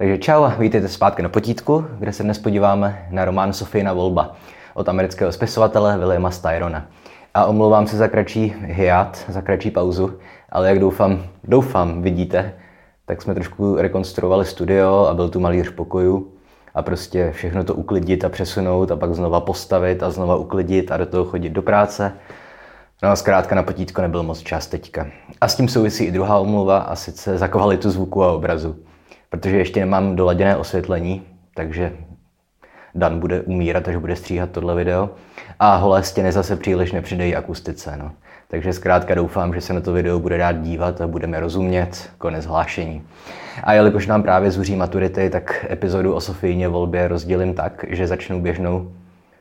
[0.00, 4.36] Takže čau, vítejte zpátky na potítku, kde se dnes podíváme na román Sofína volba
[4.74, 6.86] od amerického spisovatele Williama Styrona.
[7.34, 10.12] A omlouvám se za kratší hiat, za kratší pauzu,
[10.52, 12.54] ale jak doufám, doufám, vidíte,
[13.06, 16.32] tak jsme trošku rekonstruovali studio a byl tu malý pokoju
[16.74, 20.96] a prostě všechno to uklidit a přesunout a pak znova postavit a znova uklidit a
[20.96, 22.12] do toho chodit do práce.
[23.02, 25.06] No a zkrátka na potítko nebyl moc čas teďka.
[25.40, 28.76] A s tím souvisí i druhá omluva a sice za kvalitu zvuku a obrazu
[29.30, 31.22] protože ještě nemám doladěné osvětlení,
[31.54, 31.92] takže
[32.94, 35.10] Dan bude umírat, až bude stříhat tohle video.
[35.58, 37.96] A holé stěny zase příliš nepřidají akustice.
[37.96, 38.12] No.
[38.48, 42.10] Takže zkrátka doufám, že se na to video bude dát dívat a budeme rozumět.
[42.18, 43.02] Konec hlášení.
[43.64, 48.40] A jelikož nám právě zuří maturity, tak epizodu o Sofijně volbě rozdělím tak, že začnu
[48.40, 48.92] běžnou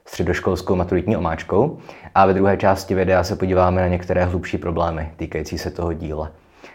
[0.06, 1.78] středoškolskou maturitní omáčkou
[2.16, 6.32] a ve druhé části videa se podíváme na některé hlubší problémy týkající se toho díla.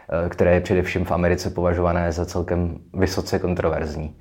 [0.08, 4.14] Eh, které je především v Americe považované za celkem vysoce kontroverzní.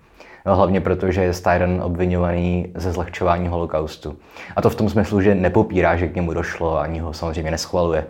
[0.46, 4.18] No, hlavně proto, že je Styron obvinovaný ze zlehčování holokaustu.
[4.56, 8.06] A to v tom smyslu, že nepopírá, že k němu došlo, ani ho samozřejmě neschvaluje.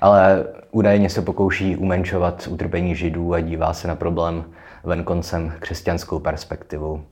[0.00, 4.44] Ale údajně se pokouší umenšovat utrpení židů a dívá se na problém
[4.84, 7.02] venkoncem křesťanskou perspektivou.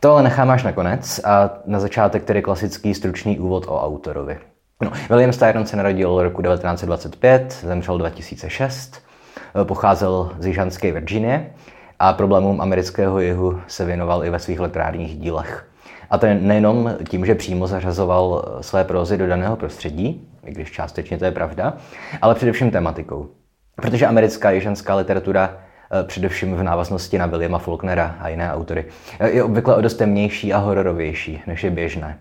[0.00, 4.38] To ale nechám až nakonec a na začátek tedy klasický stručný úvod o autorovi.
[4.82, 9.15] No, William Styron se narodil roku 1925, zemřel 2006 Eh,
[9.64, 11.50] pocházel z jižanské Virginie
[11.98, 15.66] a problémům amerického jihu se věnoval i ve svých literárních dílech.
[16.10, 20.72] A to nejenom tím, že přímo zařazoval eh, své prózy do daného prostředí, i když
[20.72, 21.76] částečně to je pravda,
[22.22, 23.28] ale především tematikou.
[23.76, 25.56] Protože americká jižanská literatura
[25.90, 28.84] eh, především v návaznosti na Williama Faulknera a jiné autory,
[29.24, 32.18] je obvykle o dost temnější a hororovější, než je běžné.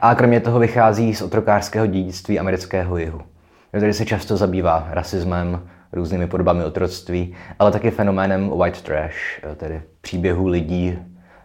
[0.00, 3.20] A kromě toho vychází z otrokářského dědictví amerického jihu.
[3.72, 10.46] Tady se často zabývá rasismem, různými podobami otroctví, ale taky fenoménem white trash, tedy příběhů
[10.46, 10.98] lidí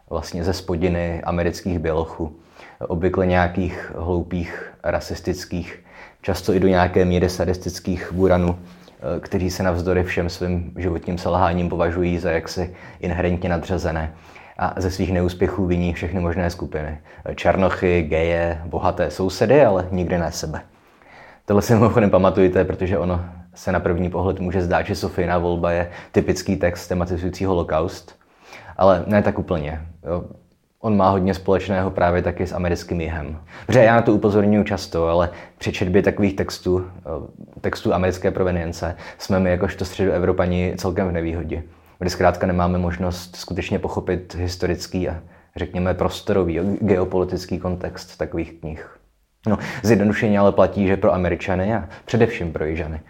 [0.09, 2.39] vlastně ze spodiny amerických bělochů.
[2.87, 5.83] Obvykle nějakých hloupých, rasistických,
[6.21, 8.59] často i do nějaké míry sadistických buranů,
[9.19, 14.13] kteří se navzdory všem svým životním selháním považují za jaksi inherentně nadřazené
[14.57, 16.97] a ze svých neúspěchů viní všechny možné skupiny.
[17.35, 20.61] Černochy, geje, bohaté sousedy, ale nikdy ne sebe.
[21.45, 23.25] Tohle si mimochodem pamatujte, protože ono
[23.55, 28.19] se na první pohled může zdát, že Sofijná volba je typický text tematizující holokaust,
[28.77, 29.81] ale ne tak úplně.
[30.03, 30.23] Jo.
[30.79, 33.39] On má hodně společného právě taky s americkým jihem.
[33.65, 36.85] Protože já na to upozorňuji často, ale při četbě takových textů,
[37.61, 41.63] textů americké provenience, jsme my jakožto středoevropani celkem v nevýhodě.
[41.99, 45.19] Kdy zkrátka nemáme možnost skutečně pochopit historický a
[45.55, 48.97] řekněme prostorový, geopolitický kontext takových knih.
[49.47, 53.01] No, zjednodušeně ale platí, že pro Američany a především pro Jižany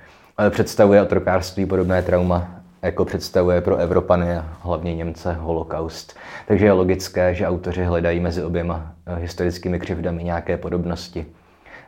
[0.50, 6.18] představuje otrokárství podobné trauma, jako představuje pro Evropany a hlavně Němce holokaust.
[6.48, 11.26] Takže je logické, že autoři hledají mezi oběma eh, historickými křivdami nějaké podobnosti.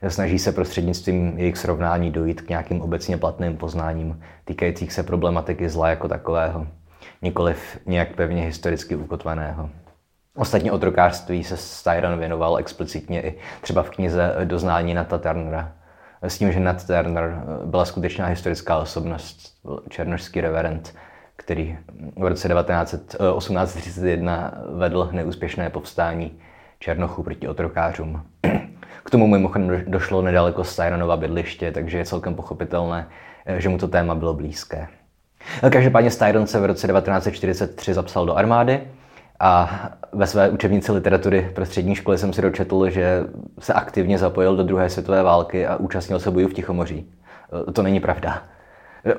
[0.07, 5.89] Snaží se prostřednictvím jejich srovnání dojít k nějakým obecně platným poznáním týkajících se problematiky zla
[5.89, 6.67] jako takového,
[7.21, 9.69] nikoliv nějak pevně historicky ukotveného.
[10.35, 15.71] Ostatně otrokářství se Styron věnoval explicitně i třeba v knize Doznání na Turnera,
[16.23, 19.53] s tím, že Nat Turner eh, byla skutečná historická osobnost,
[19.89, 20.95] černožský reverend,
[21.35, 21.77] který
[22.15, 26.39] v roce 1831 eh, vedl neúspěšné povstání
[26.79, 28.23] Černochů proti otrokářům.
[29.03, 33.07] K tomu mimochodem došlo nedaleko Styronova bydliště, takže je celkem pochopitelné,
[33.45, 34.87] eh, že mu to téma bylo blízké.
[35.71, 38.81] Každopádně Styron se v roce 1943 zapsal do armády
[39.39, 39.79] a
[40.11, 43.23] ve své učebnici literatury pro střední školy jsem si dočetl, že
[43.59, 47.11] se aktivně zapojil do druhé světové války a účastnil se bojů v Tichomoří.
[47.73, 48.43] To není pravda.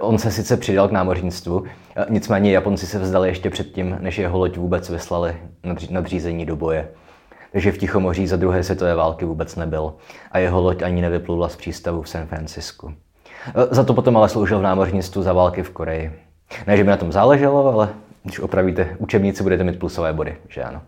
[0.00, 1.64] On se sice přidal k námořnictvu,
[2.08, 5.36] nicméně Japonci se vzdali ještě předtím, než jeho loď vůbec vyslali
[5.90, 6.88] nadřízení do boje.
[7.52, 9.94] Takže v Tichomoří za druhé světové války vůbec nebyl
[10.32, 12.92] a jeho loď ani nevyplula z přístavu v San Francisku.
[13.70, 16.12] Za to potom ale sloužil v námořnictvu za války v Koreji.
[16.66, 17.88] Ne, že by na tom záleželo, ale
[18.24, 20.82] když opravíte učebnici, budete mít plusové body, že ano.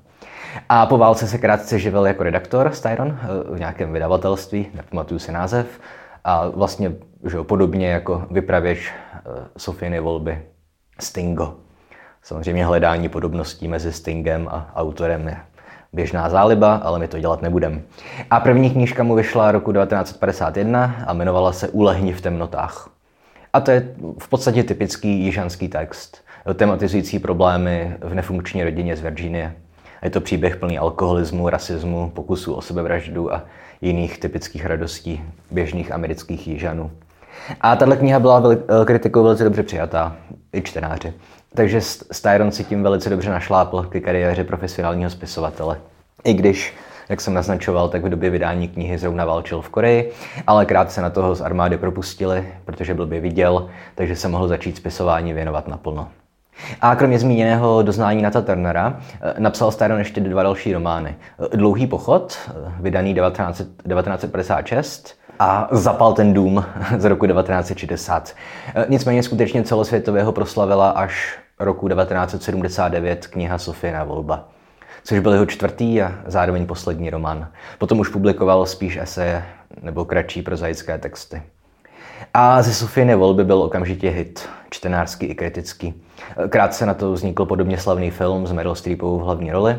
[0.69, 5.33] A po válce se krátce živil jako redaktor Styron eh, v nějakém vydavatelství, nepamatuju si
[5.33, 5.81] název,
[6.25, 6.93] a vlastně
[7.25, 9.21] že podobně jako vypravěč eh,
[9.57, 10.43] Sofiny volby
[11.01, 11.55] Stingo.
[12.23, 15.37] Samozřejmě hledání podobností mezi Stingem a autorem je
[15.93, 17.81] běžná záliba, ale my to dělat nebudeme.
[18.31, 22.91] A první knížka mu vyšla roku 1951 a jmenovala se Ulehni v temnotách.
[23.53, 29.55] A to je v podstatě typický jižanský text tematizující problémy v nefunkční rodině z Virginie.
[30.03, 33.43] Je to příběh plný alkoholismu, rasismu, pokusů o sebevraždu a
[33.81, 36.91] jiných typických radostí běžných amerických jižanů.
[37.61, 40.17] A tahle kniha byla veli- kritikou velice dobře přijatá,
[40.53, 41.13] i čtenáři.
[41.55, 41.81] Takže
[42.13, 45.79] Styron si tím velice dobře našlápl ke kariéře profesionálního spisovatele.
[46.25, 46.75] I když
[47.09, 50.13] jak jsem naznačoval, tak v době vydání knihy zrovna válčil v Koreji,
[50.47, 55.33] ale krátce na toho z armády propustili, protože blbě viděl, takže se mohl začít spisování
[55.33, 56.09] věnovat naplno.
[56.81, 61.17] A kromě zmíněného doznání Nata Turnera eh, napsal Styron ještě dva další romány.
[61.53, 66.65] Eh, Dlouhý pochod, eh, vydaný 19, 1956, a zapal ten dům
[66.99, 68.35] z roku 1960.
[68.89, 74.49] Nicméně skutečně celosvětového proslavila až roku 1979 kniha Sofina volba
[75.05, 77.49] což byl jeho čtvrtý a zároveň poslední román.
[77.79, 79.45] Potom už publikoval spíš eseje
[79.83, 81.43] nebo kratší prozaické texty.
[82.35, 85.95] A ze Sofiny volby byl okamžitě hit, čtenářský i kritický.
[86.49, 89.79] Krátce na to vznikl podobně slavný film s Meryl Streepovou v hlavní roli.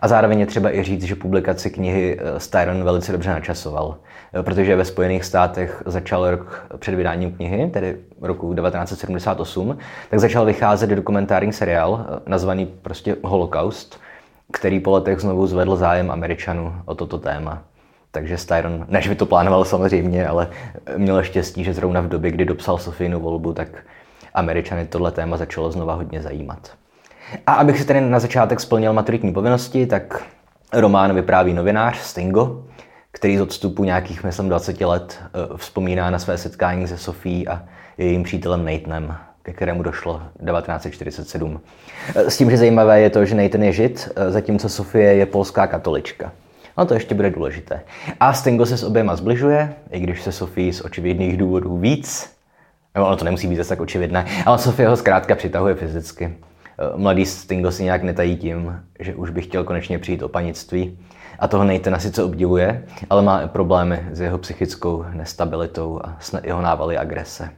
[0.00, 3.96] A zároveň je třeba i říct, že publikaci knihy eh, Styron velice dobře načasoval,
[4.32, 9.78] eh, protože ve Spojených státech začal rok před vydáním knihy, tedy roku 1978,
[10.10, 14.00] tak začal vycházet dokumentární seriál eh, nazvaný prostě Holocaust,
[14.52, 17.62] který po letech znovu zvedl zájem Američanů o toto téma.
[18.12, 20.48] Takže Styron, než by to plánoval samozřejmě, ale
[20.96, 23.68] měl štěstí, že zrovna v době, kdy dopsal Sofínu volbu, tak
[24.34, 26.70] Američany tohle téma začalo znova hodně zajímat.
[27.46, 30.22] A abych si tedy na začátek splnil maturitní povinnosti, tak
[30.72, 32.64] román vypráví novinář Stingo,
[33.12, 37.62] který z odstupu nějakých, myslím, 20 let eh, vzpomíná na své setkání se Sofí a
[37.98, 40.22] jejím přítelem Nathanem, ke kterému došlo
[40.52, 41.60] 1947.
[42.14, 46.32] S tím, že zajímavé je to, že Nathan je žid, zatímco Sofie je polská katolička.
[46.80, 47.80] No to ještě bude důležité.
[48.20, 52.36] A Stingo se s oběma zbližuje, i když se Sofie z očividných důvodů víc,
[52.94, 56.34] nebo ono to nemusí být zase tak očividné, ale Sofie ho zkrátka přitahuje fyzicky.
[56.96, 60.98] Mladý Stingo si nějak netají tím, že už by chtěl konečně přijít o panictví.
[61.38, 66.62] A toho Nathana sice obdivuje, ale má problémy s jeho psychickou nestabilitou a s jeho
[66.62, 67.50] návaly agrese.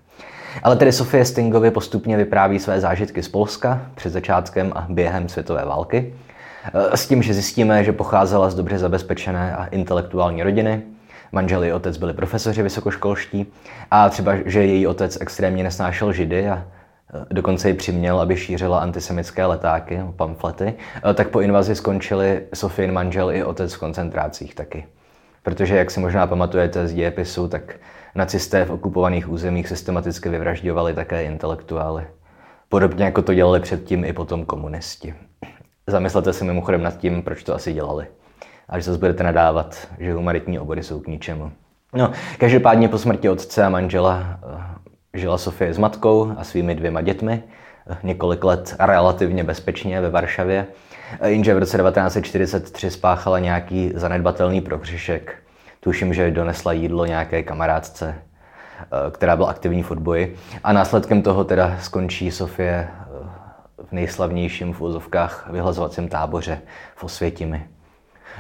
[0.62, 5.64] Ale tedy Sofie Stingově postupně vypráví své zážitky z Polska před začátkem a během světové
[5.64, 6.14] války.
[6.75, 10.82] E, s tím, že zjistíme, že pocházela z dobře zabezpečené a intelektuální rodiny,
[11.32, 13.47] manžel i otec byli profesoři vysokoškolští
[13.91, 16.64] a třeba, že její otec extrémně nesnášel židy a e,
[17.35, 20.75] dokonce ji přiměl, aby šířila antisemické letáky, pamflety,
[21.11, 24.87] e, tak po invazi skončili Sofien manžel i otec v koncentrácích taky.
[25.43, 27.75] Protože, jak si možná pamatujete z dějepisu, tak
[28.14, 32.06] nacisté v okupovaných územích systematicky vyvražďovali také intelektuály.
[32.69, 35.14] Podobně jako to dělali předtím i potom komunisti.
[35.87, 38.06] Zamyslete si mimochodem nad tím, proč to asi dělali.
[38.69, 41.52] Až zase budete nadávat, že humanitní obory jsou k ničemu.
[41.94, 44.38] No, každopádně po smrti otce a manžela
[45.14, 47.43] eh, žila Sofie s matkou a svými dvěma dětmi
[47.90, 50.67] eh, několik let relativně bezpečně ve Varšavě,
[51.20, 55.35] eh, jenže v roce 1943 spáchala nějaký zanedbatelný prohřešek
[55.81, 58.14] Tuším, že donesla jídlo nějaké kamarádce,
[59.11, 60.37] která byla aktivní v odboji.
[60.64, 62.88] A následkem toho teda skončí Sofie
[63.88, 66.61] v nejslavnějším v úzovkách vyhlazovacím táboře
[66.96, 67.67] v Osvětimi.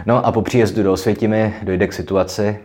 [0.06, 2.58] No a po příjezdu do Osvětimi dojde k situaci,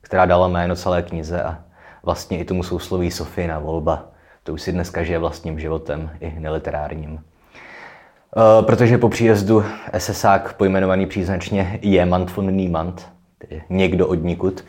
[0.00, 1.58] která dala jméno celé knize a
[2.02, 3.10] vlastně i tomu sousloví
[3.46, 4.04] na volba.
[4.42, 7.20] To už si dneska žije vlastním životem, i neliterárním.
[8.36, 9.64] Eh, protože po příjezdu
[9.98, 13.08] SSák pojmenovaný příznačně Jemand von Niemand,
[13.68, 14.64] někdo od nikud,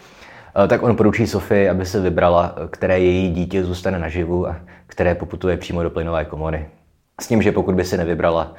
[0.63, 4.55] eh, tak on poručí Sofii, aby se vybrala, které její dítě zůstane naživu a
[4.87, 6.65] které poputuje přímo do plynové komory.
[7.21, 8.53] S tím, že pokud by si nevybrala,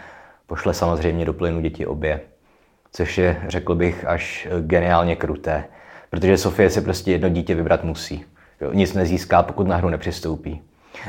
[0.47, 2.21] pošle samozřejmě do plynu děti obě.
[2.93, 5.65] Což je, řekl bych, až eh, geniálně kruté.
[6.11, 8.25] Protože Sofie si prostě jedno dítě vybrat musí.
[8.73, 10.63] Nic nezíská, pokud na hru nepřistoupí.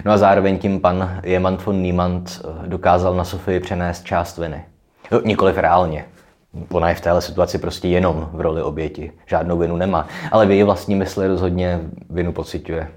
[0.05, 4.65] No a zároveň tím pan Jemand von Niemand dokázal na Sofii přenést část viny.
[5.11, 6.05] No, nikoliv reálně,
[6.69, 9.11] Ona je v téhle situaci prostě jenom v roli oběti.
[9.25, 10.07] Žádnou vinu nemá.
[10.31, 11.79] Ale v její vlastní mysli rozhodně
[12.09, 12.87] vinu pociťuje.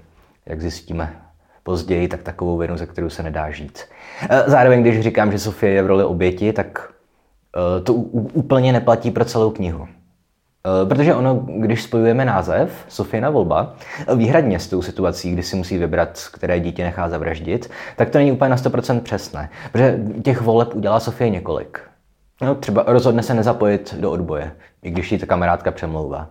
[0.45, 1.26] Jak zjistíme
[1.67, 3.79] později, tak takovou vinu, ze kterou se nedá žít.
[4.29, 6.89] E, zároveň, když říkám, že Sofie je v roli oběti, tak
[7.79, 9.87] e, to úplně neplatí pro celou knihu.
[9.87, 13.75] E, protože ono, když spojujeme název Sofina volba
[14.15, 18.31] výhradně s tou situací, kdy si musí vybrat, které dítě nechá zavraždit, tak to není
[18.31, 19.49] úplně na 100% přesné.
[19.71, 21.81] Protože těch voleb udělá Sofie několik.
[22.41, 24.51] No, třeba rozhodne se nezapojit do odboje,
[24.83, 26.29] i když ji ta kamarádka přemlouvá.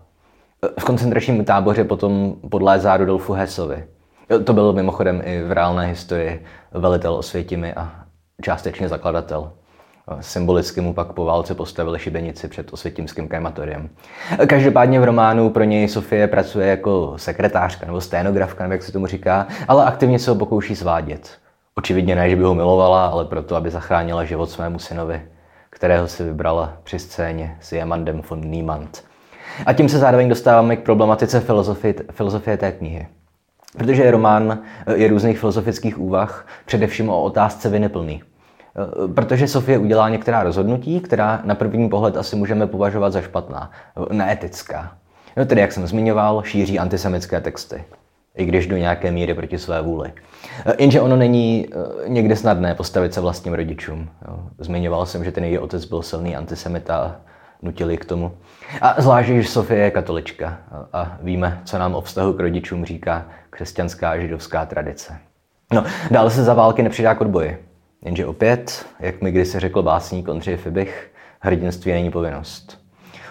[0.80, 3.32] V koncentračním táboře potom podlézá Rudolfu
[4.28, 4.44] Hessovi.
[4.44, 7.92] To byl mimochodem i v reálné historii velitel Osvětimi a
[8.42, 9.52] částečně zakladatel.
[10.20, 13.88] Symbolicky mu pak po válce postavili šibenici před osvětímským krematoriem.
[14.46, 19.06] Každopádně v románu pro něj Sofie pracuje jako sekretářka nebo sténografka, nebo jak se tomu
[19.06, 21.30] říká, ale aktivně se ho pokouší svádět.
[21.74, 25.22] Očividně ne, že by ho milovala, ale proto, aby zachránila život svému synovi
[25.76, 29.04] kterého si vybrala při scéně s Jemandem von Niemand.
[29.66, 33.06] A tím se zároveň dostáváme k problematice filozofie, filozofie té knihy.
[33.76, 34.58] Protože je román
[34.94, 38.22] je různých filozofických úvah, především o otázce viny plný.
[39.14, 43.70] Protože Sofie udělá některá rozhodnutí, která na první pohled asi můžeme považovat za špatná,
[44.12, 44.96] neetická.
[45.36, 47.84] No tedy, jak jsem zmiňoval, šíří antisemické texty,
[48.34, 50.12] i když do nějaké míry proti své vůli.
[50.78, 51.68] Jenže ono není
[52.06, 54.08] někde snadné postavit se vlastním rodičům.
[54.58, 57.16] Zmiňoval jsem, že ten její otec byl silný antisemita
[57.62, 58.32] nutili k tomu.
[58.80, 60.58] A zvlášť, že Sofie je katolička
[60.92, 65.18] a víme, co nám o vztahu k rodičům říká křesťanská a židovská tradice.
[65.72, 67.66] No, dále se za války nepřidá k odboji.
[68.04, 72.78] Jenže opět, jak mi kdysi řekl básník Ondřej Fibich, hrdinství není povinnost.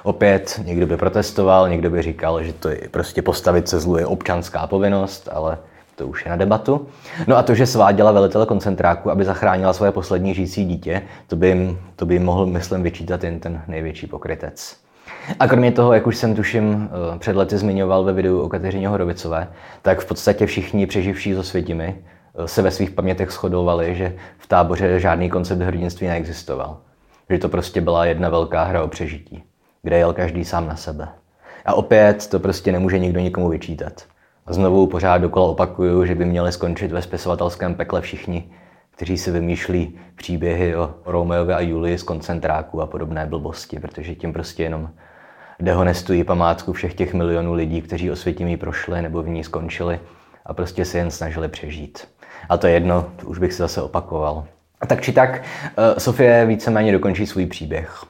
[0.03, 4.05] Opět někdo by protestoval, někdo by říkal, že to je prostě postavit se zlu je
[4.05, 5.57] občanská povinnost, ale
[5.95, 6.87] to už je na debatu.
[7.27, 11.47] No a to, že sváděla velitele koncentráku, aby zachránila svoje poslední žijící dítě, to by
[11.47, 14.84] jim, to by jim mohl, myslím, vyčítat jen ten největší pokrytec.
[15.39, 18.87] A kromě toho, jak už jsem tuším eh, před lety zmiňoval ve videu o Kateřině
[18.87, 19.47] Horovicové,
[19.81, 21.95] tak v podstatě všichni přeživší zo Světimi
[22.35, 26.77] eh, se ve svých pamětech shodovali, že v táboře žádný koncept hrdinství neexistoval.
[27.29, 29.43] Že to prostě byla jedna velká hra o přežití,
[29.83, 31.07] kde jel každý sám na sebe.
[31.65, 34.03] A opět to prostě nemůže nikdo nikomu vyčítat.
[34.45, 38.49] A znovu pořád dokola opakuju, že by měli skončit ve spisovatelském pekle všichni,
[38.91, 44.33] kteří si vymýšlí příběhy o Romeovi a Julii z koncentráku a podobné blbosti, protože tím
[44.33, 44.89] prostě jenom
[45.59, 49.99] dehonestují památku všech těch milionů lidí, kteří osvětimí prošli nebo v ní skončili
[50.45, 52.07] a prostě se jen snažili přežít.
[52.49, 54.45] A to je jedno, to už bych se zase opakoval.
[54.81, 55.43] A tak či tak,
[55.77, 58.05] eh, Sofie víceméně dokončí svůj příběh.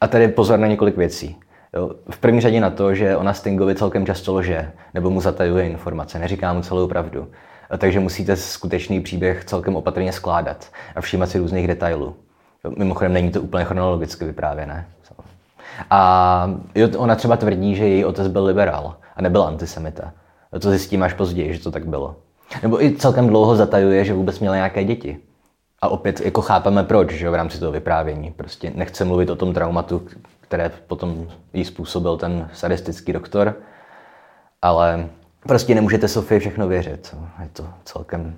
[0.00, 1.36] A tady pozor na několik věcí.
[1.74, 5.66] Jo, v první řadě na to, že ona Stingovi celkem často lože, nebo mu zatajuje
[5.66, 7.28] informace, neříká mu celou pravdu.
[7.78, 12.16] Takže musíte skutečný příběh celkem opatrně skládat a všímat si různých detailů.
[12.78, 14.86] Mimochodem není to úplně chronologicky vyprávěné.
[15.90, 16.50] A
[16.96, 20.12] ona třeba tvrdí, že její otec byl liberál a nebyl antisemita.
[20.60, 22.16] To zjistím až později, že to tak bylo.
[22.62, 25.18] Nebo i celkem dlouho zatajuje, že vůbec měla nějaké děti.
[25.82, 28.30] A opět jako chápeme proč, že v rámci toho vyprávění.
[28.30, 30.06] Prostě nechce mluvit o tom traumatu,
[30.40, 33.54] které potom jí způsobil ten sadistický doktor,
[34.62, 35.08] ale
[35.40, 37.16] prostě nemůžete Sofii všechno věřit.
[37.42, 38.36] Je to celkem,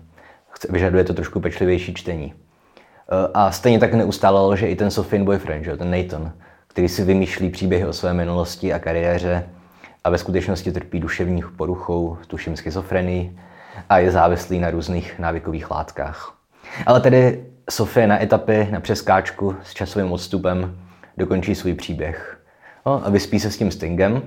[0.71, 2.35] vyžaduje to trošku pečlivější čtení.
[2.35, 5.76] E, a stejně tak neustále že i ten Sofin boyfriend, že?
[5.76, 6.33] ten Nathan,
[6.78, 9.49] který si vymýšlí příběhy o své minulosti a kariéře
[10.04, 13.38] a ve skutečnosti trpí duševních poruchou, tuším schizofrenii
[13.88, 16.35] a je závislý na různých návykových látkách.
[16.87, 20.78] Ale tedy Sofie na etapy, na přeskáčku s časovým odstupem
[21.16, 22.40] dokončí svůj příběh.
[22.87, 24.23] No, a vyspí se s tím Stingem,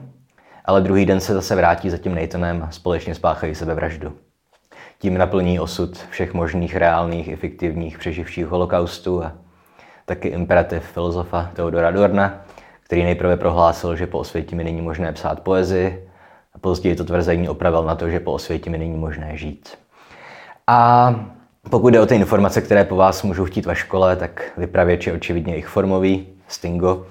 [0.66, 4.14] ale druhý den se zase vrátí za tím Nathanem a společně spáchají sebevraždu.
[5.00, 9.34] Tím naplní osud všech možných reálných i fiktivních přeživších holokaustu a
[10.06, 12.42] taky imperativ filozofa Teodora Dorna,
[12.84, 16.10] který nejprve prohlásil, že po osvětimi není možné psát poezii
[16.56, 19.70] a později to tvrzení opravil na to, že po osvětimi není možné žít.
[20.68, 21.16] A
[21.70, 25.14] pokud jde o ty informace, které po vás můžou chtít ve škole, tak vypravěč je
[25.14, 27.06] očividně jejich formový, Stingo,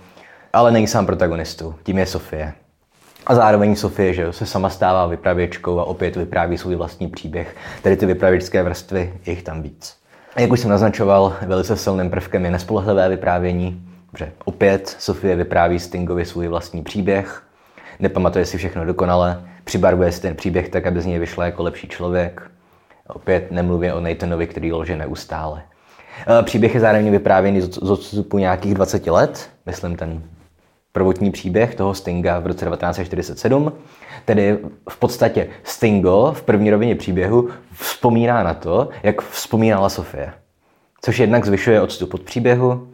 [0.52, 2.52] ale není sám protagonistou, tím je Sofie.
[3.26, 7.97] A zároveň Sofie, že se sama stává vypravěčkou a opět vypráví svůj vlastní příběh, tedy
[7.97, 10.00] ty vypravěčské vrstvy, je jich tam víc.
[10.37, 13.82] Jak už jsem naznačoval, velice silným prvkem je nespolehlivé vyprávění,
[14.18, 17.42] že opět Sofie vypráví Stingovi svůj vlastní příběh,
[17.99, 21.88] nepamatuje si všechno dokonale, přibarvuje si ten příběh tak, aby z něj vyšla jako lepší
[21.88, 22.50] člověk.
[23.08, 25.62] Opět nemluvě o Nathanovi, který lže neustále.
[26.26, 30.22] Eh, příběh je zároveň vyprávěný z odstupu nějakých 20 let, myslím ten
[30.92, 33.73] prvotní příběh toho Stinga v roce 1947.
[34.25, 34.59] Tedy
[34.90, 40.32] v podstatě Stingo v první rovině příběhu vzpomíná na to, jak vzpomínala Sofie.
[41.02, 42.88] Což jednak zvyšuje odstup od příběhu,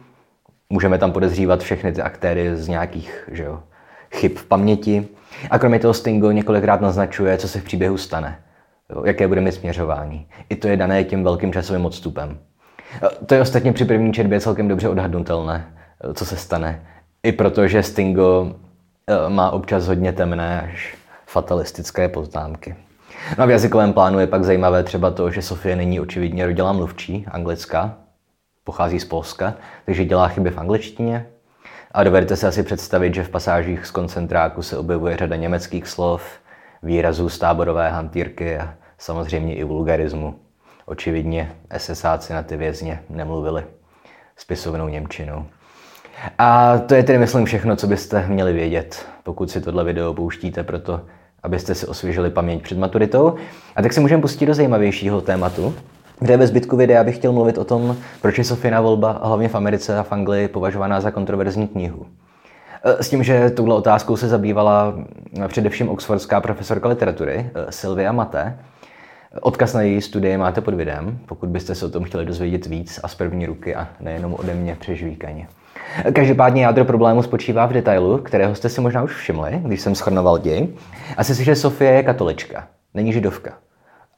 [0.69, 3.59] můžeme tam podezřívat všechny ty aktéry z nějakých že jo,
[4.11, 5.07] chyb v paměti.
[5.49, 8.39] A kromě toho Stingo několikrát naznačuje, co se v příběhu stane,
[8.89, 10.27] jo, jaké bude mít směřování.
[10.49, 12.39] I to je dané tím velkým časovým odstupem.
[13.25, 15.73] To je ostatně při první četbě celkem dobře odhadnutelné,
[16.13, 16.85] co se stane.
[17.27, 18.55] I protože Stingo
[19.07, 22.75] eh, má občas hodně temné až fatalistické poznámky.
[23.37, 26.73] No a v jazykovém plánu je pak zajímavé třeba to, že Sofie není očividně rodila
[26.73, 27.95] mluvčí, anglická,
[28.63, 29.53] pochází z Polska,
[29.85, 31.27] takže dělá chyby v angličtině.
[31.91, 36.23] A dovedete si asi představit, že v pasážích z koncentráku se objevuje řada německých slov,
[36.83, 40.39] výrazů z táborové hantýrky a samozřejmě i vulgarismu.
[40.85, 43.63] Očividně SSáci na ty vězně nemluvili
[44.37, 45.45] spisovnou Němčinou.
[46.37, 50.63] A to je tedy, myslím, všechno, co byste měli vědět, pokud si tohle video pouštíte,
[50.63, 51.01] proto
[51.43, 53.35] abyste si osvěžili paměť před maturitou.
[53.75, 55.75] A tak se můžeme pustit do zajímavějšího tématu,
[56.19, 59.55] kde ve zbytku videa bych chtěl mluvit o tom, proč je Sofina volba hlavně v
[59.55, 62.05] Americe a v Anglii považovaná za kontroverzní knihu.
[62.83, 64.93] E, s tím, že touhle otázkou se zabývala
[65.47, 68.57] především oxfordská profesorka literatury e, Sylvia Mate,
[69.41, 72.99] Odkaz na její studie máte pod videem, pokud byste se o tom chtěli dozvědět víc
[73.03, 75.47] a z první ruky a nejenom ode mě přežvíkaně.
[76.13, 80.37] Každopádně jádro problému spočívá v detailu, kterého jste si možná už všimli, když jsem schrnoval
[80.37, 80.67] děj.
[81.17, 83.53] A si, že Sofie je katolička, není židovka.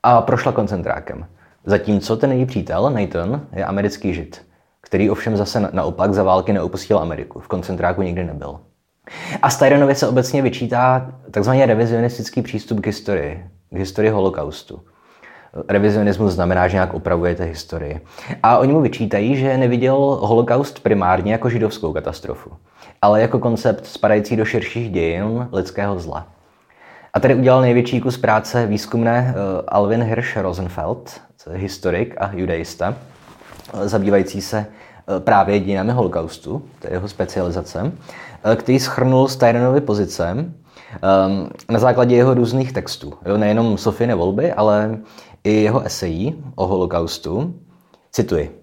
[0.03, 1.25] A prošla koncentrákem.
[1.65, 4.41] Zatímco ten její přítel, Nathan, je americký žid,
[4.81, 7.39] který ovšem zase naopak za války neopustil Ameriku.
[7.39, 8.59] V koncentráku nikdy nebyl.
[9.41, 14.81] A Styrenovi se obecně vyčítá takzvaný revizionistický přístup k historii, k historii holokaustu.
[15.67, 18.01] Revizionismus znamená, že nějak opravujete historii.
[18.43, 22.51] A oni mu vyčítají, že neviděl holokaust primárně jako židovskou katastrofu,
[23.01, 26.27] ale jako koncept spadající do širších dějin lidského zla.
[27.13, 31.21] A tady udělal největší kus práce výzkumné eh, Alvin Hirsch Rosenfeld,
[31.53, 32.95] historik a judaista,
[33.83, 34.65] zabývající se
[35.19, 37.91] právě dějinami holokaustu, to je jeho specializace,
[38.43, 43.13] eh, který schrnul Steinerovy pozice ehm, na základě jeho různých textů.
[43.25, 44.97] Jo, nejenom Sofiny volby, ale
[45.43, 47.53] i jeho esejí o holokaustu.
[48.11, 48.61] Cituji,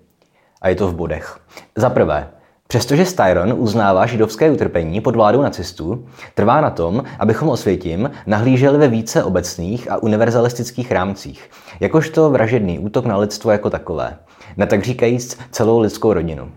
[0.63, 1.39] a je to v bodech.
[1.77, 2.29] Za prvé,
[2.69, 8.89] Přestože Styron uznává židovské utrpení pod vládou nacistů, trvá na tom, abychom osvětím nahlíželi ve
[8.89, 11.51] více obecných a univerzalistických rámcích,
[11.81, 14.19] jakožto vražedný útok na lidstvo jako takové,
[14.57, 16.53] na tak říkajíc celou lidskou rodinu.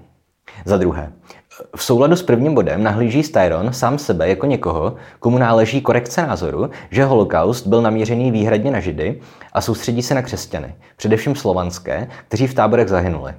[0.65, 1.11] Za druhé,
[1.75, 6.69] v souladu s prvním bodem nahlíží Styron sám sebe jako někoho, komu náleží korekce názoru,
[6.91, 9.21] že holokaust byl namířený výhradně na židy
[9.53, 13.33] a soustředí se na křesťany, především slovanské, kteří v táborech zahynuli.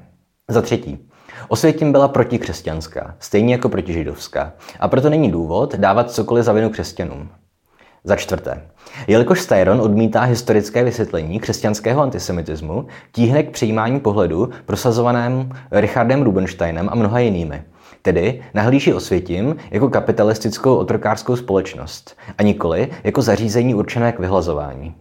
[0.49, 1.11] Za třetí,
[1.49, 7.29] Osvětím byla protikřesťanská, stejně jako protižidovská, a proto není důvod dávat cokoliv za vinu křesťanům.
[8.05, 8.63] Za čtvrté,
[9.07, 16.95] jelikož Styron odmítá historické vysvětlení křesťanského antisemitismu, tíhne k přijímání pohledu prosazovaném Richardem Rubensteinem a
[16.95, 17.63] mnoha jinými.
[18.03, 24.95] Tedy nahlíží osvětím jako kapitalistickou otrokářskou společnost a nikoli jako zařízení určené k vyhlazování.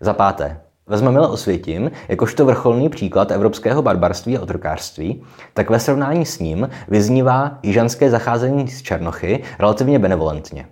[0.00, 5.22] Za páté, Vezmeme-li osvětím, jakožto vrcholný příklad evropského barbarství a otrokářství,
[5.54, 10.66] tak ve srovnání s ním vyznívá jižanské zacházení z Černochy relativně benevolentně.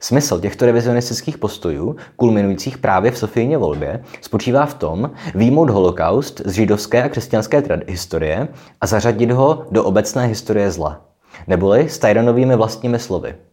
[0.00, 6.52] Smysl těchto revizionistických postojů, kulminujících právě v Sofijně volbě, spočívá v tom výjmout holokaust z
[6.52, 8.48] židovské a křesťanské historie
[8.80, 11.06] a zařadit ho do obecné historie zla.
[11.46, 13.34] Neboli Styronovými vlastními slovy–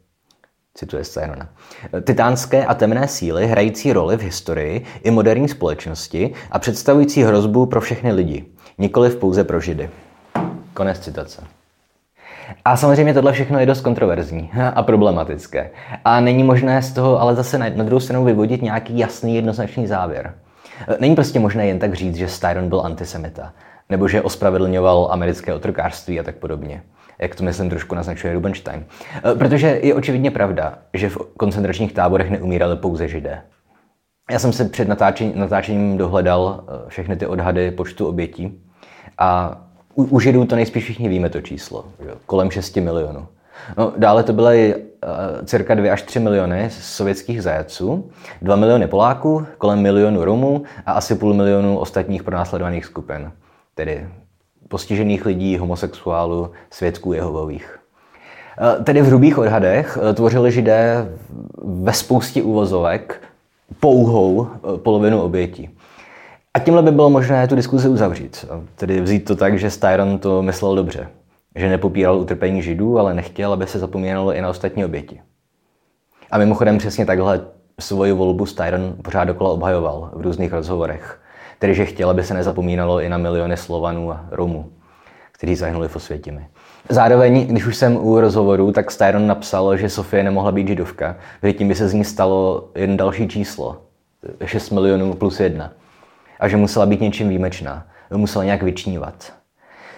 [0.77, 1.49] cituje Steinona.
[2.03, 7.81] Titánské a temné síly hrající roli v historii i moderní společnosti a představující hrozbu pro
[7.81, 8.45] všechny lidi,
[8.77, 9.89] nikoli pouze pro židy.
[10.73, 11.56] Konec citace.
[12.65, 15.69] A samozřejmě tohle všechno je dost kontroverzní a problematické.
[16.05, 20.33] A není možné z toho ale zase na druhou stranu vyvodit nějaký jasný jednoznačný závěr.
[20.99, 23.53] Není prostě možné jen tak říct, že Styron byl antisemita,
[23.89, 26.81] nebo že ospravedlňoval americké otrokářství a tak podobně
[27.19, 28.85] jak to myslím trošku naznačuje Rubenstein.
[29.15, 33.41] Eh, protože je očividně pravda, že v koncentračních táborech neumírali pouze židé.
[34.31, 38.61] Já jsem se před natáčením, natáčením dohledal eh, všechny ty odhady počtu obětí
[39.17, 39.61] a
[39.97, 42.11] u, u židů to nejspíš všichni víme to číslo, že?
[42.25, 43.27] kolem 6 milionů.
[43.77, 49.45] No, dále to byly uh, cirka 2 až 3 miliony sovětských zajaců, 2 miliony Poláků,
[49.57, 53.31] kolem milionu Romů a asi půl milionu ostatních pronásledovaných skupin,
[53.75, 54.09] tedy
[54.67, 57.79] postižených lidí, homosexuálů, svědků jehovových.
[58.79, 61.09] Eh, tedy v hrubých odhadech eh, tvořili židé
[61.63, 63.21] ve spoustě úvozovek
[63.79, 64.47] pouhou
[64.83, 65.76] polovinu obětí.
[66.57, 68.45] A tímhle by bylo možné tu diskuzi uzavřít.
[68.75, 71.07] Tedy vzít to tak, že Styron to myslel dobře.
[71.55, 75.21] Že nepopíral utrpení židů, ale nechtěl, aby se zapomínalo i na ostatní oběti.
[76.31, 77.41] A mimochodem přesně takhle
[77.79, 81.19] svoji volbu Styron pořád dokola obhajoval v různých rozhovorech
[81.59, 84.71] tedy že chtěl, aby se nezapomínalo i na miliony Slovanů a Romů,
[85.31, 86.47] kteří zahynuli v Osvětimi.
[86.89, 91.53] Zároveň, když už jsem u rozhovoru, tak Styron napsal, že Sofie nemohla být židovka, že
[91.53, 93.81] tím by se z ní stalo jen další číslo,
[94.45, 95.71] 6 milionů plus jedna.
[96.39, 99.33] A že musela být něčím výjimečná, musela nějak vyčnívat.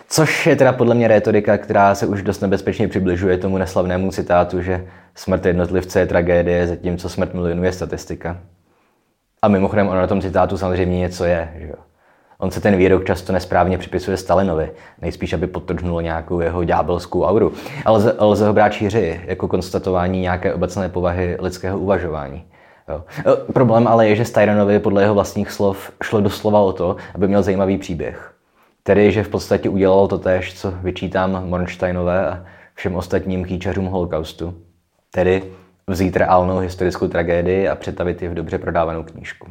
[0.10, 4.62] Což je teda podle mě rétorika, která se už dost nebezpečně přibližuje tomu neslavnému citátu,
[4.62, 8.38] že smrt jednotlivce je tragédie, zatímco smrt milionů je statistika.
[9.42, 11.54] A mimochodem, ono na tom citátu samozřejmě něco je.
[11.58, 11.76] Že jo?
[12.38, 14.72] On se ten výrok často nesprávně připisuje Stalinovi,
[15.02, 17.54] nejspíš, aby podtrhnul nějakou jeho ďábelskou auru.
[17.86, 22.46] Ale lze, lze ho brát šíři, jako konstatování nějaké obecné povahy lidského uvažování.
[22.90, 23.04] Jo.
[23.20, 27.28] E, problém ale je, že Styronovi podle jeho vlastních slov šlo doslova o to, aby
[27.28, 28.34] měl zajímavý příběh.
[28.84, 34.54] Tedy, že v podstatě udělal to též, co vyčítám Mornsteinové a všem ostatním kýčařům holokaustu.
[35.12, 35.44] Tedy
[35.88, 39.48] vzít reálnou historickou tragédii a přetavit ji v dobře prodávanou knížku.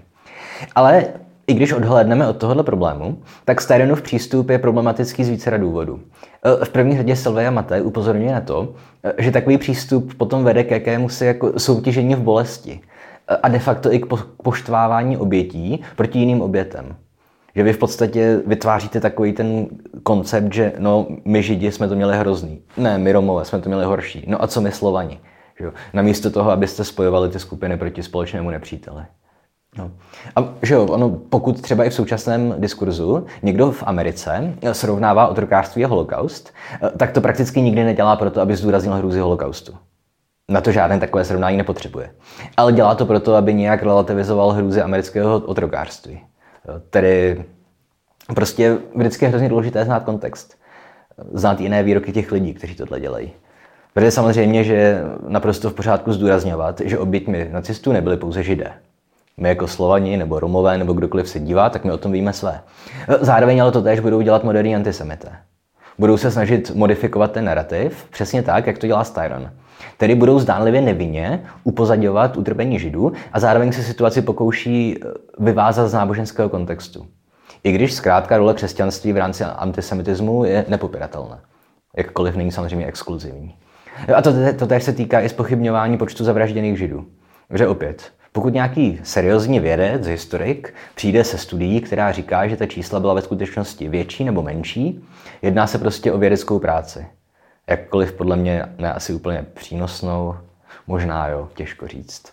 [0.74, 1.06] Ale
[1.46, 6.00] i když odhlédneme od tohohle problému, tak Styronův přístup je problematický z více důvodů.
[6.44, 8.74] E, v první řadě Sylvia Matej upozorňuje na to,
[9.04, 12.80] e, že takový přístup potom vede k jakému si jako soutěžení v bolesti.
[13.42, 14.06] A de facto i k
[14.42, 16.96] poštvávání obětí proti jiným obětem.
[17.54, 19.66] Že vy v podstatě vytváříte takový ten
[20.02, 22.62] koncept, že no, my Židi jsme to měli hrozný.
[22.76, 24.24] Ne, my Romové jsme to měli horší.
[24.28, 25.20] No a co my Slovani?
[25.60, 25.70] Že?
[25.92, 29.02] Namísto toho, abyste spojovali ty skupiny proti společnému nepříteli.
[29.78, 29.90] No.
[30.36, 35.84] A že jo, ono, pokud třeba i v současném diskurzu někdo v Americe srovnává otrokářství
[35.84, 36.54] a holokaust,
[36.96, 39.72] tak to prakticky nikdy nedělá proto, aby zdůraznil hrůzy holokaustu.
[40.50, 42.10] Na to žádné takové srovnání nepotřebuje.
[42.56, 46.20] Ale dělá to proto, aby nějak relativizoval hrůzy amerického otrokářství.
[46.90, 47.44] Tedy
[48.34, 50.58] prostě vždycky je hrozně důležité znát kontext.
[51.32, 53.30] Znát jiné výroky těch lidí, kteří tohle dělají.
[53.94, 58.72] Protože samozřejmě, že naprosto v pořádku zdůrazňovat, že oběťmi nacistů nebyli pouze židé.
[59.36, 62.60] My jako Slovani nebo Romové nebo kdokoliv se dívá, tak my o tom víme své.
[63.20, 65.28] Zároveň ale to též budou dělat moderní antisemité.
[65.98, 69.50] Budou se snažit modifikovat ten narrativ přesně tak, jak to dělá Styron.
[69.96, 75.92] Tedy budou zdánlivě nevinně upozadňovat utrpení židů a zároveň se situaci pokouší eh, vyvázat z
[75.92, 77.06] náboženského kontextu.
[77.64, 81.40] I když zkrátka role křesťanství v rámci antisemitismu je nepopiratelná.
[81.96, 83.54] Jakkoliv není samozřejmě exkluzivní.
[84.14, 87.06] A to, to též se týká i spochybňování počtu zavražděných židů.
[87.54, 93.00] Že opět, pokud nějaký seriózní vědec, historik, přijde se studií, která říká, že ta čísla
[93.00, 95.04] byla ve skutečnosti větší nebo menší,
[95.42, 97.06] jedná se prostě o vědeckou práci.
[97.68, 100.34] Jakkoliv podle mě ne asi úplně přínosnou,
[100.86, 102.32] možná jo, těžko říct.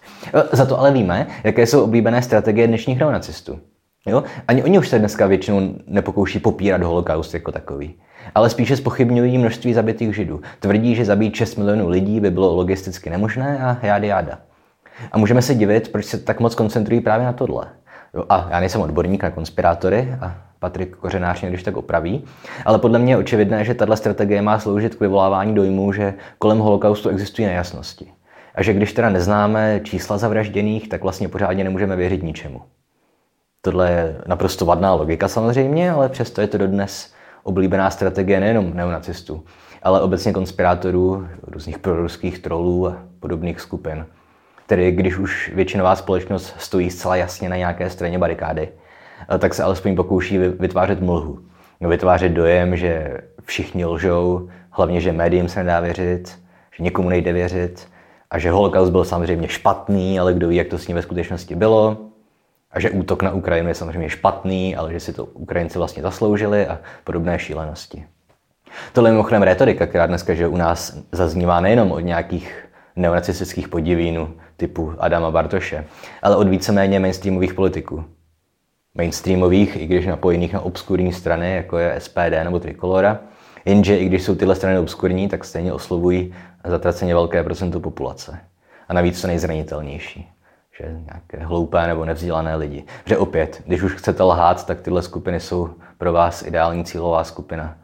[0.51, 3.59] Za to ale víme, jaké jsou oblíbené strategie dnešních neonacistů.
[4.05, 4.23] Jo?
[4.47, 7.95] Ani oni už se dneska většinou nepokouší popírat holokaust jako takový.
[8.35, 10.41] Ale spíše spochybňují množství zabitých židů.
[10.59, 14.39] Tvrdí, že zabít 6 milionů lidí by bylo logisticky nemožné a jády jáda.
[15.11, 17.67] A můžeme se divit, proč se tak moc koncentrují právě na tohle.
[18.29, 22.23] A já nejsem odborník na konspirátory a Patrik Kořenář mě když tak opraví,
[22.65, 26.57] ale podle mě je očividné, že tato strategie má sloužit k vyvolávání dojmu, že kolem
[26.57, 28.11] holokaustu existují nejasnosti.
[28.55, 32.61] A že když teda neznáme čísla zavražděných, tak vlastně pořádně nemůžeme věřit ničemu.
[33.61, 39.43] Tohle je naprosto vadná logika samozřejmě, ale přesto je to dodnes oblíbená strategie nejenom neonacistů,
[39.83, 44.05] ale obecně konspirátorů, různých proruských trolů a podobných skupin.
[44.67, 48.69] Tedy když už většinová společnost stojí zcela jasně na nějaké straně barikády,
[49.35, 51.39] eh, tak se alespoň pokouší vytvářet mlhu.
[51.81, 56.39] Vytvářet dojem, že všichni lžou, hlavně, že médiím se nedá věřit,
[56.77, 57.87] že někomu nejde věřit
[58.31, 61.55] a že holokaust byl samozřejmě špatný, ale kdo ví, jak to s ním ve skutečnosti
[61.55, 61.97] bylo.
[62.71, 66.67] A že útok na Ukrajinu je samozřejmě špatný, ale že si to Ukrajinci vlastně zasloužili
[66.67, 68.05] a podobné šílenosti.
[68.93, 72.64] Tohle je mimochodem retorika, která dneska že u nás zaznívá nejenom od nějakých
[72.95, 75.85] neonacistických podivínů typu Adama Bartoše,
[76.21, 78.05] ale od víceméně mainstreamových politiků.
[78.93, 83.19] Mainstreamových, i když napojených na obskurní strany, jako je SPD nebo Trikolora,
[83.65, 88.39] jenže i když jsou tyhle strany obskurní, tak stejně oslovují zatraceně velké procento populace.
[88.87, 90.35] A navíc to nejzranitelnější
[90.79, 92.83] že nějaké hloupé nebo nevzdělané lidi.
[93.05, 97.77] Že opět, když už chcete lhát, tak tyhle skupiny jsou pro vás ideální cílová skupina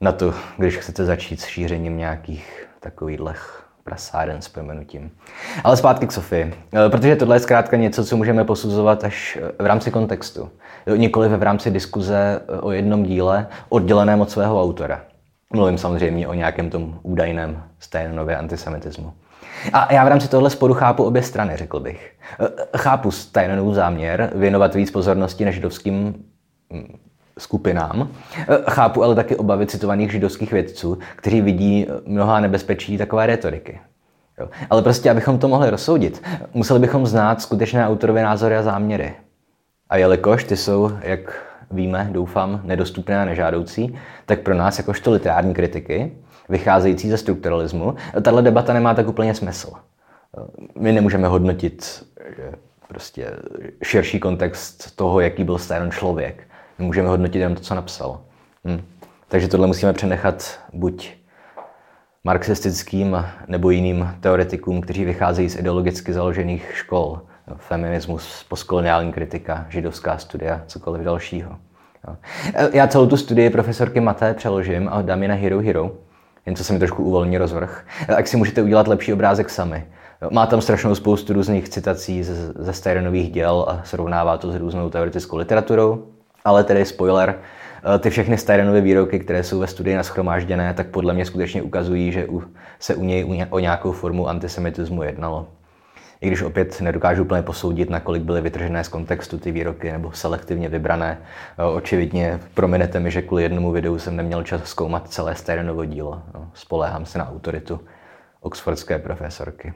[0.00, 3.20] na to, když chcete začít s šířením nějakých takových
[3.84, 5.10] prasáren s pojmenutím.
[5.64, 9.62] Ale zpátky k Sofii, eh, protože tohle je zkrátka něco, co můžeme posuzovat až eh,
[9.62, 10.50] v rámci kontextu.
[10.96, 15.00] Nikoli v rámci diskuze eh, o jednom díle, odděleném od svého autora.
[15.52, 19.12] Mluvím samozřejmě o nějakém tom údajném Steinově antisemitismu.
[19.72, 22.12] A já v rámci tohle sporu chápu obě strany, řekl bych.
[22.76, 26.24] Chápu Steinonův záměr věnovat víc pozornosti na židovským
[26.72, 26.98] hm,
[27.40, 28.08] skupinám.
[28.68, 33.80] Chápu ale taky obavy citovaných židovských vědců, kteří vidí mnoha nebezpečí takové retoriky.
[34.40, 34.48] Jo.
[34.70, 36.22] Ale prostě, abychom to mohli rozsoudit,
[36.54, 39.14] museli bychom znát skutečné autorově názory a záměry.
[39.88, 45.54] A jelikož ty jsou, jak víme, doufám, nedostupné a nežádoucí, tak pro nás, jakožto literární
[45.54, 46.12] kritiky,
[46.48, 49.72] vycházející ze strukturalismu, tahle debata nemá tak úplně smysl.
[50.78, 52.06] My nemůžeme hodnotit
[52.88, 53.30] prostě
[53.82, 56.46] širší kontext toho, jaký byl Stein člověk.
[56.80, 58.20] My můžeme hodnotit jenom to, co napsal.
[58.64, 58.80] Hm.
[59.28, 61.10] Takže tohle musíme přenechat buď
[62.24, 67.20] marxistickým nebo jiným teoretikům, kteří vycházejí z ideologicky založených škol.
[67.56, 71.56] Feminismus, postkoloniální kritika, židovská studia, cokoliv dalšího.
[72.72, 75.92] Já celou tu studii profesorky Maté přeložím a dám ji na Hero Hero,
[76.46, 77.86] jen co se mi trošku uvolní rozvrh.
[78.06, 79.86] Tak si můžete udělat lepší obrázek sami.
[80.30, 84.90] Má tam strašnou spoustu různých citací ze, ze Styronových děl a srovnává to s různou
[84.90, 86.06] teoretickou literaturou.
[86.44, 87.38] Ale tedy spoiler,
[87.94, 92.12] eh, ty všechny Styrenové výroky, které jsou ve studii naschromážděné, tak podle mě skutečně ukazují,
[92.12, 92.26] že
[92.78, 95.46] se u něj o nějakou formu antisemitismu jednalo.
[96.20, 100.68] I když opět nedokážu úplně posoudit, nakolik byly vytržené z kontextu ty výroky nebo selektivně
[100.68, 101.18] vybrané.
[101.58, 106.22] Eh, očividně prominete mi, že kvůli jednomu videu jsem neměl čas zkoumat celé Styrenovo dílo.
[106.34, 107.80] No, spoléhám se na autoritu
[108.40, 109.74] oxfordské profesorky.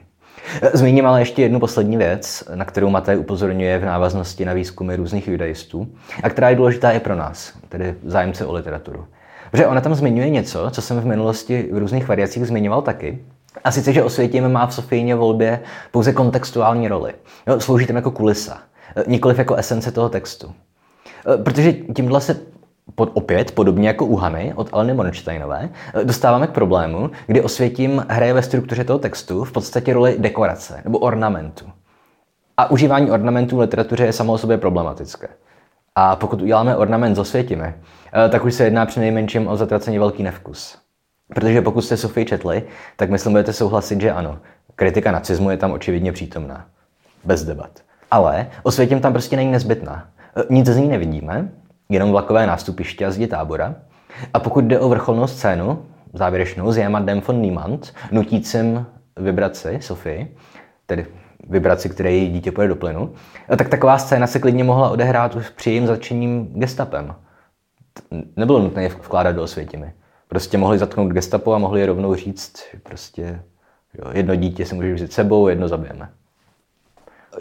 [0.73, 5.27] Zmíním ale ještě jednu poslední věc, na kterou Matej upozorňuje v návaznosti na výzkumy různých
[5.27, 5.87] judaistů
[6.23, 9.05] a která je důležitá i pro nás, tedy zájemce o literaturu.
[9.51, 13.19] Protože ona tam zmiňuje něco, co jsem v minulosti v různých variacích zmiňoval taky,
[13.63, 15.59] a sice, že Osvětím má v Sofijně volbě
[15.91, 17.13] pouze kontextuální roli.
[17.57, 18.59] Slouží tam jako kulisa,
[19.07, 20.53] nikoliv jako esence toho textu.
[21.43, 22.39] Protože tímhle se
[22.95, 25.69] pod, opět, podobně jako u Hany od Aleny Monštejnové,
[26.03, 30.99] dostáváme k problému, kdy Osvětím hraje ve struktuře toho textu v podstatě roli dekorace nebo
[30.99, 31.65] ornamentu.
[32.57, 35.27] A užívání ornamentů v literatuře je samo o sobě problematické.
[35.95, 39.99] A pokud uděláme ornament s Osvětimi, eh, tak už se jedná při nejmenším o zatraceně
[39.99, 40.77] velký nevkus.
[41.35, 42.63] Protože pokud jste Sofii četli,
[42.95, 44.39] tak myslím, budete souhlasit, že ano.
[44.75, 46.65] Kritika nacismu je tam očividně přítomná.
[47.23, 47.71] Bez debat.
[48.11, 50.07] Ale Osvětím tam prostě není nezbytná.
[50.37, 51.49] Eh, nic z ní nevidíme,
[51.89, 53.75] jenom vlakové nástupiště a zdi tábora.
[54.33, 58.85] A pokud jde o vrcholnou scénu, závěrečnou s Jamadem von Niemand, nutícím
[59.17, 60.37] vibraci Sofii,
[60.85, 61.05] tedy
[61.49, 63.13] vibraci, které její dítě půjde do plynu,
[63.57, 67.15] tak taková scéna se klidně mohla odehrát už při jejím začením gestapem.
[68.35, 69.93] Nebylo nutné je vkládat do osvětimi.
[70.27, 73.41] Prostě mohli zatknout gestapo a mohli je rovnou říct, prostě
[73.93, 76.09] jo, jedno dítě si může vzít sebou, jedno zabijeme.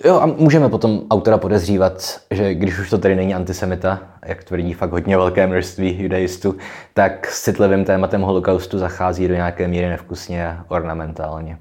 [0.04, 4.72] Jo, a můžeme potom autora podezřívat, že když už to tady není antisemita, jak tvrdí
[4.72, 6.56] fakt hodně velké množství judaistů,
[6.94, 11.58] tak s citlivým tématem holokaustu zachází do nějaké míry nevkusně a ornamentálně.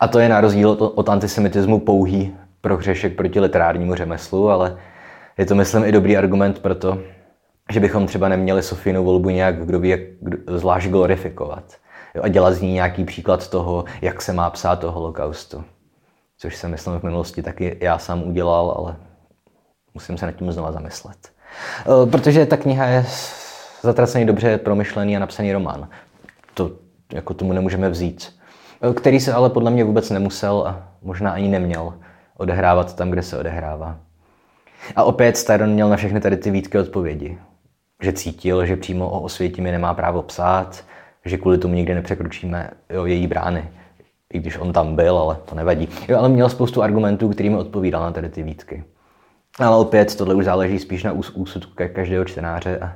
[0.00, 4.76] A to je na rozdíl od antisemitismu pouhý prohřešek proti literárnímu řemeslu, ale
[5.38, 6.98] je to, myslím, i dobrý argument pro to,
[7.72, 10.00] že bychom třeba neměli Sofínu volbu nějak, kdo ví, jak
[10.46, 11.64] zvlášť glorifikovat.
[12.14, 15.64] Jo, a dělat z ní nějaký příklad toho, jak se má psát o holokaustu
[16.38, 18.96] což jsem myslím v minulosti taky já sám udělal, ale
[19.94, 21.16] musím se nad tím znova zamyslet.
[21.80, 23.06] E, protože ta kniha je
[23.82, 25.88] zatracený dobře promyšlený a napsaný román.
[26.54, 26.70] To
[27.12, 28.34] jako tomu nemůžeme vzít.
[28.90, 31.94] E, který se ale podle mě vůbec nemusel a možná ani neměl
[32.36, 33.98] odehrávat tam, kde se odehrává.
[34.96, 37.38] A opět Styron měl na všechny tady ty výtky odpovědi.
[38.02, 40.84] Že cítil, že přímo o osvětimi nemá právo psát,
[41.24, 43.70] že kvůli tomu nikdy nepřekročíme jo, její brány
[44.32, 45.88] i když on tam byl, ale to nevadí.
[46.08, 48.84] Jo, ale měl spoustu argumentů, kterými odpovídal na tady ty výtky.
[49.58, 52.92] Ale opět, tohle už záleží spíš na úsudku každého čtenáře a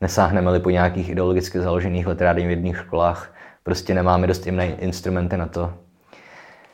[0.00, 5.74] nesáhneme-li po nějakých ideologicky založených literárních vědných školách, prostě nemáme dost jemné instrumenty na to,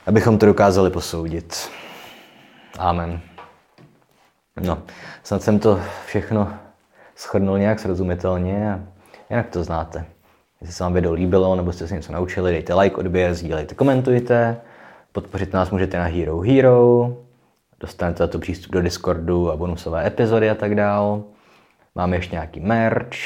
[0.06, 1.70] abychom to dokázali posoudit.
[2.78, 3.20] Amen.
[4.60, 4.82] No,
[5.22, 6.52] snad jsem to všechno
[7.16, 8.80] shrnul nějak srozumitelně a
[9.30, 10.04] jinak to znáte.
[10.60, 14.60] Jestli se vám video líbilo nebo jste se něco naučili, dejte like, odběr, sdílejte, komentujte.
[15.12, 17.16] Podpořit nás můžete na Hero Hero.
[17.80, 21.24] Dostanete to přístup do Discordu a bonusové epizody a tak dál.
[21.94, 23.16] Máme ještě nějaký merch.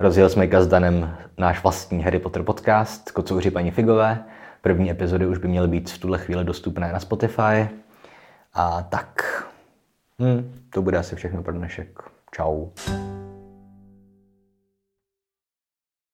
[0.00, 4.24] Rozjel jsme Gazdanem náš vlastní Harry Potter podcast Kocouři paní Figové.
[4.62, 7.68] První epizody už by měly být v tuhle chvíli dostupné na Spotify.
[8.54, 9.44] A tak,
[10.22, 12.02] hm, to bude asi všechno pro dnešek.
[12.36, 12.70] Ciao.